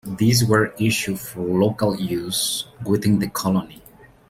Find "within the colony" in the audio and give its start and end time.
2.83-3.83